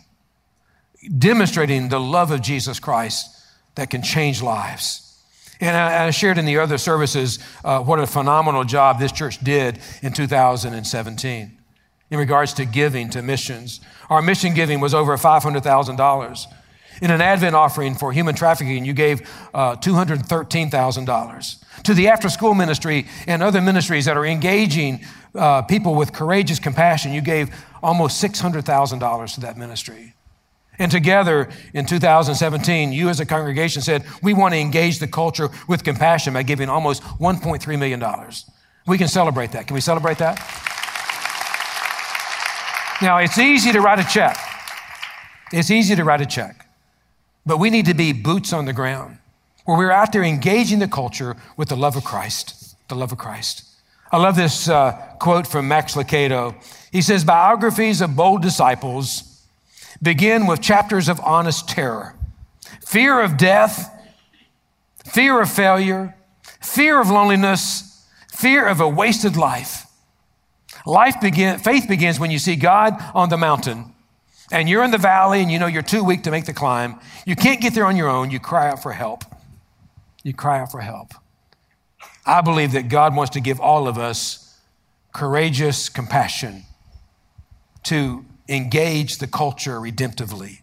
[1.19, 3.31] demonstrating the love of Jesus Christ
[3.77, 5.03] that can change lives.
[5.61, 9.79] And I, shared in the other services uh, what a phenomenal job this church did
[10.03, 11.59] in 2017
[12.11, 13.81] in regards to giving to missions.
[14.11, 16.47] Our mission giving was over $500,000.
[17.03, 22.55] In an Advent offering for human trafficking, you gave uh, $213,000 to the after school
[22.55, 25.05] ministry and other ministries that are engaging
[25.35, 27.13] uh, people with courageous compassion.
[27.13, 30.15] You gave almost $600,000 to that ministry.
[30.79, 35.49] And together in 2017, you as a congregation said, we want to engage the culture
[35.69, 38.03] with compassion by giving almost $1.3 million.
[38.87, 39.67] We can celebrate that.
[39.67, 40.37] Can we celebrate that?
[43.03, 44.39] Now, it's easy to write a check.
[45.53, 46.66] It's easy to write a check.
[47.47, 49.19] But we need to be boots on the ground
[49.65, 53.19] where we're out there engaging the culture with the love of Christ, the love of
[53.19, 53.65] Christ.
[54.11, 56.55] I love this uh, quote from Max Lucado.
[56.93, 59.45] He says, Biographies of bold disciples
[60.01, 62.15] begin with chapters of honest terror,
[62.85, 63.91] fear of death,
[65.05, 66.15] fear of failure,
[66.61, 69.87] fear of loneliness, fear of a wasted life.
[70.85, 73.93] Life begin, faith begins when you see God on the mountain
[74.51, 77.01] and you're in the valley and you know you're too weak to make the climb.
[77.27, 78.31] You can't get there on your own.
[78.31, 79.25] You cry out for help
[80.27, 81.15] you cry out for help.
[82.27, 84.59] I believe that God wants to give all of us
[85.13, 86.65] courageous compassion
[87.85, 90.63] to engage the culture redemptively,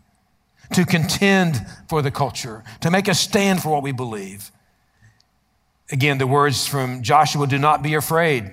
[0.73, 4.51] to contend for the culture, to make a stand for what we believe.
[5.89, 8.51] Again, the words from Joshua do not be afraid.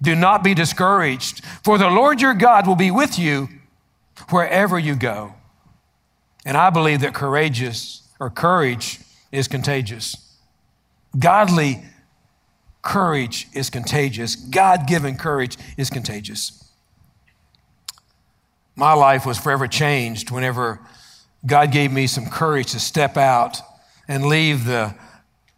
[0.00, 3.48] Do not be discouraged, for the Lord your God will be with you
[4.30, 5.34] wherever you go.
[6.44, 9.00] And I believe that courageous or courage
[9.32, 10.36] is contagious.
[11.18, 11.82] Godly
[12.82, 14.36] courage is contagious.
[14.36, 16.62] God given courage is contagious.
[18.76, 20.80] My life was forever changed whenever
[21.44, 23.60] God gave me some courage to step out
[24.06, 24.94] and leave the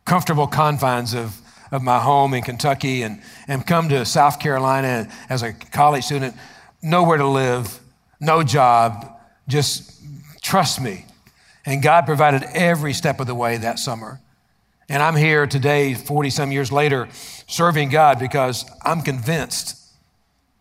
[0.05, 1.41] comfortable confines of,
[1.71, 6.35] of my home in Kentucky and, and come to South Carolina as a college student,
[6.81, 7.81] nowhere to live,
[8.21, 10.03] no job, just
[10.43, 11.05] trust me.
[11.65, 14.21] And God provided every step of the way that summer.
[14.89, 17.09] And I'm here today, 40 some years later,
[17.47, 19.77] serving God because I'm convinced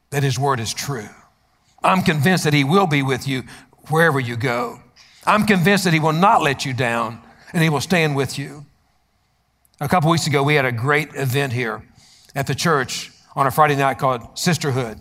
[0.10, 1.08] that His word is true.
[1.84, 3.44] I'm convinced that He will be with you
[3.90, 4.82] wherever you go.
[5.26, 7.22] I'm convinced that He will not let you down
[7.54, 8.66] and He will stand with you.
[9.80, 11.84] A couple weeks ago, we had a great event here
[12.36, 15.00] at the church on a Friday night called Sisterhood.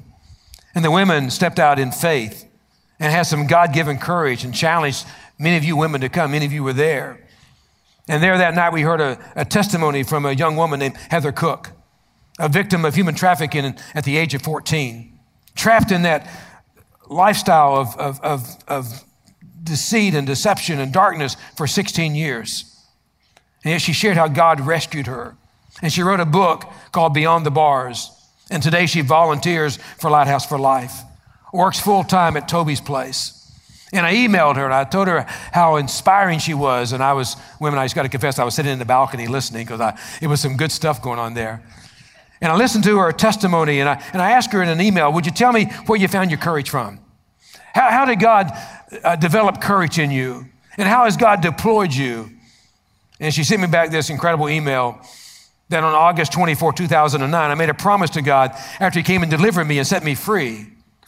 [0.74, 2.45] And the women stepped out in faith
[2.98, 5.06] and had some God given courage and challenged
[5.38, 7.20] Many of you women to come, many of you were there.
[8.08, 11.32] And there that night, we heard a, a testimony from a young woman named Heather
[11.32, 11.72] Cook,
[12.38, 15.18] a victim of human trafficking at the age of 14,
[15.54, 16.28] trapped in that
[17.08, 19.04] lifestyle of, of, of, of
[19.62, 22.72] deceit and deception and darkness for 16 years.
[23.64, 25.36] And yet she shared how God rescued her.
[25.82, 28.10] And she wrote a book called Beyond the Bars.
[28.50, 31.02] And today she volunteers for Lighthouse for Life,
[31.56, 33.32] works full time at Toby's Place.
[33.92, 36.92] And I emailed her and I told her how inspiring she was.
[36.92, 39.26] And I was, women, I just got to confess, I was sitting in the balcony
[39.26, 41.62] listening because it was some good stuff going on there.
[42.40, 45.12] And I listened to her testimony and I, and I asked her in an email,
[45.12, 47.00] Would you tell me where you found your courage from?
[47.72, 48.50] How, how did God
[49.04, 50.46] uh, develop courage in you?
[50.76, 52.30] And how has God deployed you?
[53.18, 55.00] And she sent me back this incredible email
[55.70, 59.30] that on August 24, 2009, I made a promise to God after He came and
[59.30, 60.66] delivered me and set me free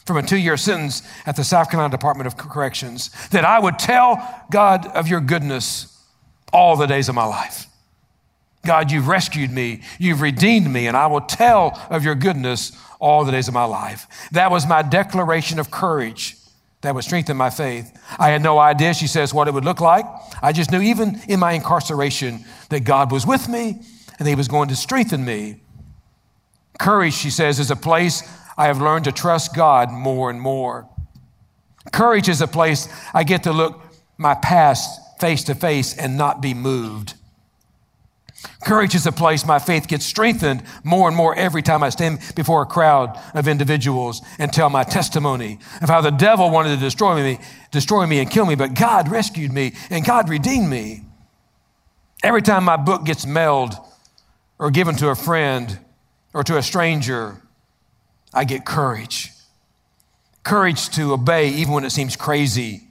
[0.09, 3.79] from a two year sentence at the South Carolina Department of Corrections that I would
[3.79, 6.05] tell God of your goodness
[6.53, 7.66] all the days of my life.
[8.66, 13.25] God, you've rescued me, you've redeemed me, and I will tell of your goodness all
[13.25, 14.09] the days of my life.
[14.33, 16.37] That was my declaration of courage
[16.81, 17.92] that would strengthen my faith.
[18.18, 20.05] I had no idea, she says, what it would look like.
[20.42, 23.81] I just knew, even in my incarceration, that God was with me
[24.18, 25.61] and He was going to strengthen me.
[26.79, 28.23] Courage, she says, is a place
[28.59, 30.88] I have learned to trust God more and more.
[31.92, 33.81] Courage is a place I get to look
[34.18, 37.14] my past face to face and not be moved.
[38.64, 42.21] Courage is a place my faith gets strengthened more and more every time I stand
[42.37, 46.81] before a crowd of individuals and tell my testimony of how the devil wanted to
[46.81, 47.38] destroy me,
[47.71, 51.05] destroy me and kill me, but God rescued me and God redeemed me.
[52.23, 53.75] Every time my book gets mailed
[54.59, 55.79] or given to a friend
[56.33, 57.40] or to a stranger,
[58.33, 59.33] I get courage.
[60.43, 62.83] Courage to obey even when it seems crazy,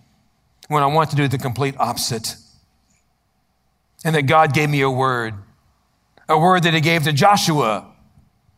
[0.67, 2.35] when I want to do the complete opposite.
[4.05, 5.33] And that God gave me a word,
[6.29, 7.93] a word that He gave to Joshua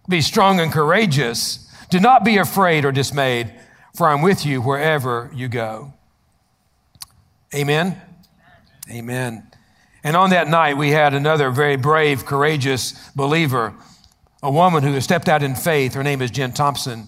[0.10, 1.72] be strong and courageous.
[1.90, 3.54] Do not be afraid or dismayed,
[3.96, 5.94] for I'm with you wherever you go.
[7.54, 8.02] Amen.
[8.92, 9.48] Amen.
[10.04, 13.76] And on that night, we had another very brave, courageous believer,
[14.42, 15.94] a woman who has stepped out in faith.
[15.94, 17.08] Her name is Jen Thompson.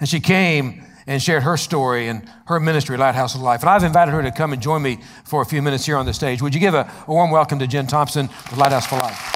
[0.00, 3.62] And she came and shared her story and her ministry, Lighthouse of Life.
[3.62, 6.04] And I've invited her to come and join me for a few minutes here on
[6.04, 6.42] the stage.
[6.42, 9.34] Would you give a, a warm welcome to Jen Thompson of Lighthouse for Life?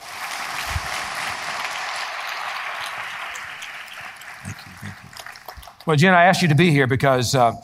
[4.45, 4.91] Thank you.
[5.87, 7.55] Well, Jen, I asked you to be here because, uh,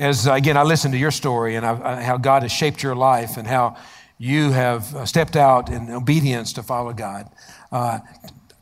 [0.00, 2.96] as again, I listened to your story and I, uh, how God has shaped your
[2.96, 3.76] life and how
[4.18, 7.30] you have uh, stepped out in obedience to follow God.
[7.70, 8.00] Uh,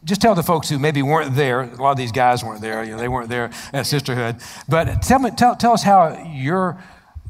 [0.04, 1.62] just tell the folks who maybe weren't there.
[1.62, 2.84] A lot of these guys weren't there.
[2.84, 4.36] You know, they weren't there at Sisterhood.
[4.68, 6.82] But tell me, tell, tell us how your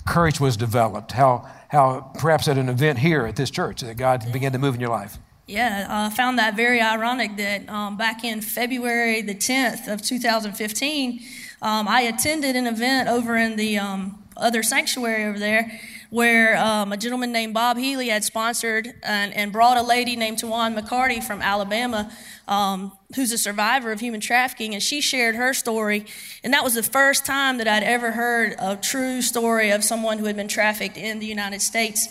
[0.06, 1.12] courage was developed.
[1.12, 4.74] How how perhaps at an event here at this church that God began to move
[4.76, 5.18] in your life.
[5.46, 10.00] Yeah, I uh, found that very ironic that um, back in February the 10th of
[10.00, 11.20] 2015,
[11.60, 16.92] um, I attended an event over in the um, other sanctuary over there where um,
[16.92, 21.22] a gentleman named Bob Healy had sponsored and, and brought a lady named Tajuan McCarty
[21.22, 22.10] from Alabama
[22.46, 26.06] um, who's a survivor of human trafficking, and she shared her story.
[26.42, 30.18] And that was the first time that I'd ever heard a true story of someone
[30.18, 32.08] who had been trafficked in the United States.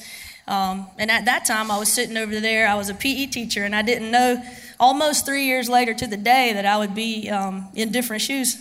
[0.47, 2.67] Um, and at that time, I was sitting over there.
[2.67, 4.43] I was a PE teacher, and I didn't know
[4.79, 8.57] almost three years later to the day that I would be um, in different shoes.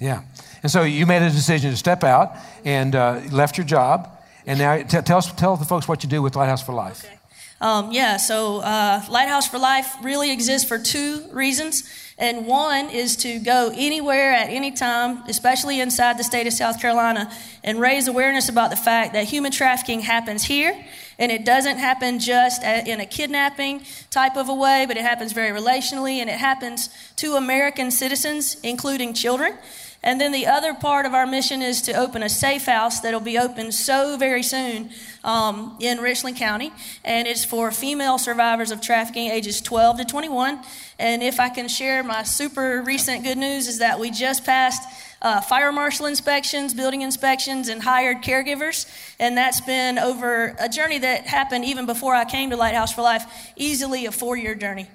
[0.00, 0.22] Yeah.
[0.62, 4.10] And so you made a decision to step out and uh, left your job.
[4.46, 7.04] And now t- tell, us, tell the folks what you do with Lighthouse for Life.
[7.04, 7.18] Okay.
[7.60, 11.88] Um, yeah, so uh, Lighthouse for Life really exists for two reasons.
[12.18, 16.80] And one is to go anywhere at any time, especially inside the state of South
[16.80, 20.74] Carolina, and raise awareness about the fact that human trafficking happens here.
[21.20, 25.32] And it doesn't happen just in a kidnapping type of a way, but it happens
[25.32, 29.56] very relationally, and it happens to American citizens, including children.
[30.04, 33.20] And then the other part of our mission is to open a safe house that'll
[33.20, 34.90] be open so very soon
[35.22, 36.72] um, in Richland County.
[37.04, 40.60] And it's for female survivors of trafficking ages 12 to 21.
[40.98, 44.82] And if I can share my super recent good news, is that we just passed
[45.22, 48.86] uh, fire marshal inspections, building inspections, and hired caregivers.
[49.20, 53.02] And that's been over a journey that happened even before I came to Lighthouse for
[53.02, 54.88] Life, easily a four year journey.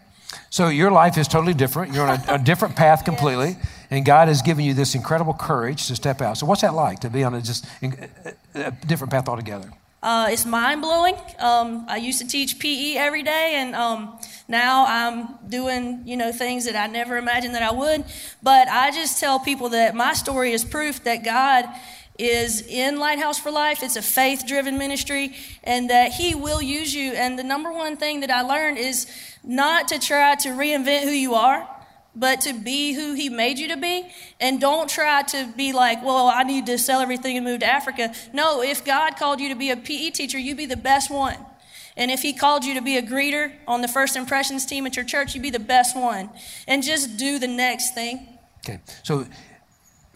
[0.49, 1.93] So your life is totally different.
[1.93, 3.49] You're on a, a different path completely.
[3.49, 3.73] yes.
[3.89, 6.37] And God has given you this incredible courage to step out.
[6.37, 7.65] So, what's that like to be on a just
[8.53, 9.71] a different path altogether?
[10.03, 11.15] Uh, it's mind blowing.
[11.39, 16.31] Um, I used to teach PE every day, and um, now I'm doing you know
[16.31, 18.03] things that I never imagined that I would.
[18.43, 21.65] But I just tell people that my story is proof that God
[22.17, 23.84] is in Lighthouse for Life.
[23.84, 27.13] It's a faith driven ministry, and that He will use you.
[27.13, 29.07] And the number one thing that I learned is
[29.43, 31.68] not to try to reinvent who you are
[32.18, 34.09] but to be who he made you to be.
[34.39, 37.68] And don't try to be like, well, I need to sell everything and move to
[37.68, 38.13] Africa.
[38.34, 41.38] No, if God called you to be a PE teacher, you be the best one.
[41.95, 44.95] And if he called you to be a greeter on the first impressions team at
[44.95, 46.30] your church, you'd be the best one.
[46.68, 48.38] And just do the next thing.
[48.59, 48.80] Okay.
[49.03, 49.26] So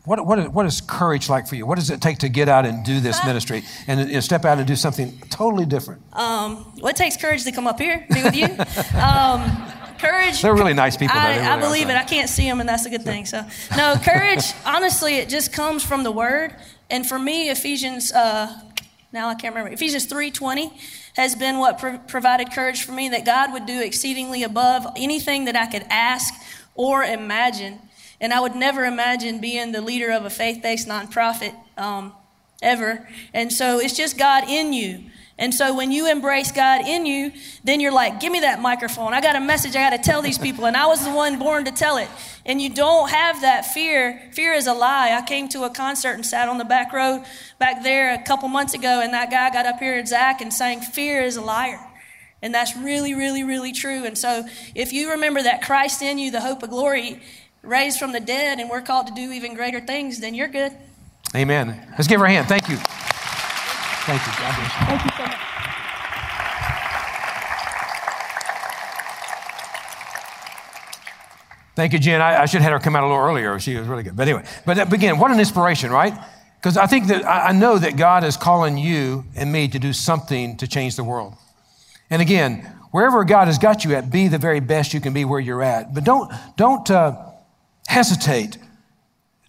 [0.06, 1.66] what, what, what is courage like for you?
[1.66, 4.58] What does it take to get out and do this ministry and, and step out
[4.58, 6.02] and do something totally different?
[6.14, 8.46] Um, well, takes courage to come up here, be with you.
[9.00, 10.42] um, courage.
[10.42, 11.18] They're really nice people.
[11.18, 11.96] I, really I believe it.
[11.96, 13.26] I can't see them, and that's a good thing.
[13.26, 13.46] So,
[13.78, 14.54] no, courage.
[14.66, 16.56] honestly, it just comes from the Word.
[16.90, 18.60] And for me, Ephesians uh,
[19.14, 19.74] now I can't remember.
[19.74, 20.72] Ephesians 3:20
[21.16, 25.46] has been what pro- provided courage for me that God would do exceedingly above anything
[25.46, 26.34] that I could ask
[26.76, 27.80] or imagine.
[28.22, 32.14] And I would never imagine being the leader of a faith-based nonprofit um,
[32.62, 33.06] ever.
[33.34, 35.04] And so it's just God in you.
[35.42, 37.32] And so when you embrace God in you,
[37.64, 39.16] then you're like, give me that microphone.
[39.16, 40.68] I got a message I got to tell these people.
[40.68, 42.08] And I was the one born to tell it.
[42.46, 44.30] And you don't have that fear.
[44.34, 45.18] Fear is a lie.
[45.18, 47.24] I came to a concert and sat on the back row
[47.58, 50.54] back there a couple months ago, and that guy got up here at Zach and
[50.54, 51.80] sang, Fear is a liar.
[52.44, 54.04] And that's really, really, really true.
[54.04, 54.46] And so
[54.76, 57.20] if you remember that Christ in you, the hope of glory,
[57.64, 60.72] raised from the dead, and we're called to do even greater things, then you're good.
[61.36, 61.88] Amen.
[61.92, 62.48] Let's give her a hand.
[62.48, 62.78] Thank you.
[62.78, 64.34] Thank you.
[64.34, 64.86] God bless you.
[64.86, 65.38] Thank you so much.
[71.74, 72.22] Thank you, Jen.
[72.22, 73.58] I, I, should have had her come out a little earlier.
[73.60, 74.16] She was really good.
[74.16, 76.14] But anyway, but again, what an inspiration, right?
[76.60, 79.94] Because I think that I know that God is calling you and me to do
[79.94, 81.34] something to change the world.
[82.10, 85.26] And again, wherever God has got you at, be the very best you can be
[85.26, 85.94] where you're at.
[85.94, 87.31] But don't don't uh,
[87.92, 88.58] hesitate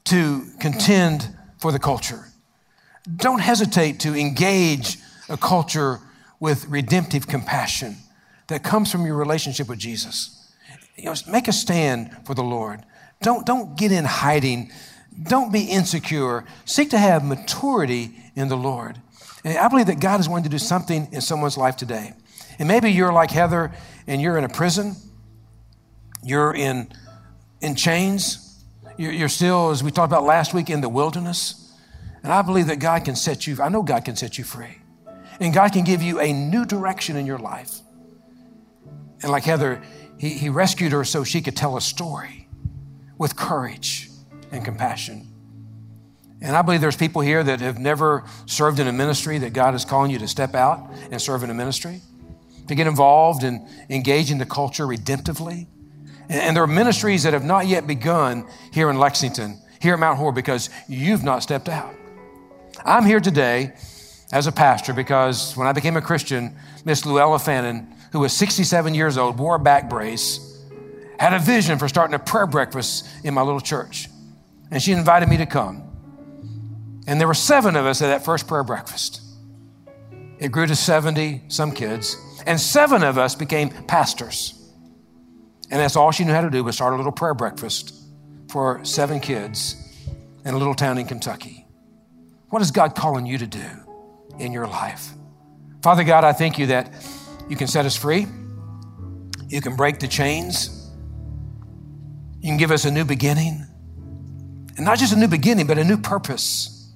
[0.02, 1.28] to contend
[1.58, 2.24] for the culture.
[3.16, 6.00] Don't hesitate to engage a culture
[6.40, 7.96] with redemptive compassion
[8.48, 10.52] that comes from your relationship with Jesus.
[10.96, 12.84] You know, make a stand for the Lord.
[13.20, 14.72] Don't, don't get in hiding.
[15.22, 16.44] Don't be insecure.
[16.64, 19.00] Seek to have maturity in the Lord.
[19.44, 22.14] And I believe that God is wanting to do something in someone's life today.
[22.58, 23.70] And maybe you're like Heather
[24.08, 24.96] and you're in a prison,
[26.24, 26.92] you're in,
[27.62, 28.64] in chains,
[28.98, 31.72] you're, still, as we talked about last week, in the wilderness.
[32.22, 34.78] And I believe that God can set you, I know God can set you free.
[35.40, 37.80] And God can give you a new direction in your life.
[39.22, 39.82] And like Heather,
[40.18, 42.48] he, he rescued her so she could tell a story
[43.18, 44.10] with courage
[44.50, 45.28] and compassion.
[46.40, 49.74] And I believe there's people here that have never served in a ministry that God
[49.74, 52.00] is calling you to step out and serve in a ministry,
[52.66, 55.66] to get involved and engage in the culture redemptively.
[56.28, 60.18] And, there are ministries that have not yet begun here in Lexington, here at Mount
[60.18, 61.94] Horeb, because you've not stepped out.
[62.84, 63.72] I'm here today
[64.32, 68.94] as a pastor because when I became a Christian, Miss Luella Fannin, who was 67
[68.94, 70.62] years old, wore a back brace,
[71.18, 74.08] had a vision for starting a prayer breakfast in my little church.
[74.70, 75.82] And she invited me to come.
[77.06, 79.20] And there were seven of us at that first prayer breakfast.
[80.38, 82.16] It grew to 70, some kids,
[82.46, 84.61] and seven of us became pastors.
[85.72, 87.94] And that's all she knew how to do was start a little prayer breakfast
[88.50, 89.74] for seven kids
[90.44, 91.66] in a little town in Kentucky.
[92.50, 93.64] What is God calling you to do
[94.38, 95.08] in your life?
[95.82, 96.92] Father God, I thank you that
[97.48, 98.26] you can set us free.
[99.48, 100.90] You can break the chains.
[102.42, 103.66] You can give us a new beginning.
[104.76, 106.92] And not just a new beginning, but a new purpose,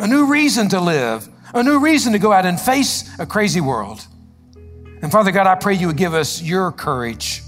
[0.00, 3.60] a new reason to live, a new reason to go out and face a crazy
[3.60, 4.04] world.
[5.02, 7.42] And Father God, I pray you would give us your courage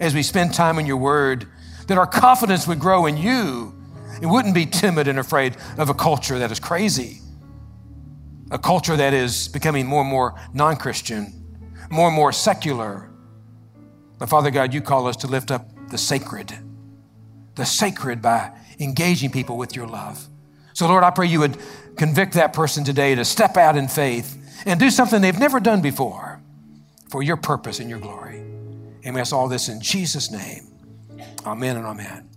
[0.00, 1.46] as we spend time in your word,
[1.86, 3.76] that our confidence would grow in you
[4.20, 7.20] it wouldn't be timid and afraid of a culture that is crazy,
[8.50, 11.32] a culture that is becoming more and more non Christian,
[11.90, 13.10] more and more secular.
[14.18, 16.52] But Father God, you call us to lift up the sacred,
[17.54, 20.26] the sacred by engaging people with your love.
[20.72, 21.58] So, Lord, I pray you would
[21.96, 25.82] convict that person today to step out in faith and do something they've never done
[25.82, 26.40] before
[27.10, 28.45] for your purpose and your glory.
[29.06, 30.66] And we ask all this in Jesus' name.
[31.46, 32.28] Amen and amen.